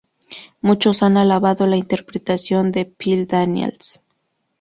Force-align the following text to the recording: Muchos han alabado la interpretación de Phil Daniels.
Muchos 0.61 1.03
han 1.03 1.15
alabado 1.15 1.67
la 1.67 1.77
interpretación 1.77 2.71
de 2.71 2.85
Phil 2.85 3.27
Daniels. 3.27 4.01